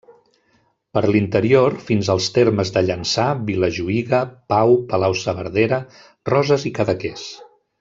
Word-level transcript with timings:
Per 0.97 1.01
l'interior, 1.15 1.75
fins 1.89 2.09
als 2.13 2.29
termes 2.37 2.71
de 2.77 2.83
Llançà, 2.87 3.27
Vilajuïga, 3.51 4.23
Pau, 4.55 4.75
Palau-saverdera, 4.95 5.81
Roses 6.35 6.67
i 6.73 6.75
Cadaqués. 6.81 7.29